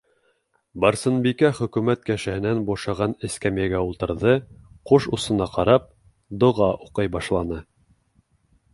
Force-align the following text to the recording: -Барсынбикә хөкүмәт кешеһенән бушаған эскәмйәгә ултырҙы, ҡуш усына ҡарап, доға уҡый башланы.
-Барсынбикә 0.85 1.51
хөкүмәт 1.59 2.07
кешеһенән 2.07 2.63
бушаған 2.71 3.13
эскәмйәгә 3.29 3.83
ултырҙы, 3.91 4.35
ҡуш 4.93 5.09
усына 5.19 5.51
ҡарап, 5.59 5.89
доға 6.45 6.75
уҡый 6.89 7.17
башланы. 7.19 7.65